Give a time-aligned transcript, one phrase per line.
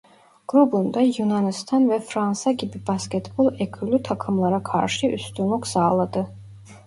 [0.47, 6.27] Grubunda Yunanistan ve Fransa gibi basketbol ekolü takımlara karşı üstünlük sağladı.